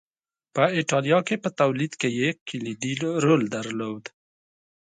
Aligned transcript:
په 0.55 0.63
اېټالیا 0.77 1.19
کې 1.27 1.35
په 1.43 1.49
تولید 1.59 1.93
کې 2.01 2.09
یې 2.19 2.29
کلیدي 2.47 2.93
رول 3.25 3.41
درلود 3.55 4.03